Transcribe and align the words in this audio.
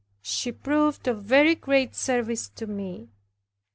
She 0.23 0.51
proved 0.51 1.07
of 1.07 1.21
very 1.21 1.53
great 1.53 1.93
service 1.93 2.49
to 2.55 2.65
me. 2.65 3.09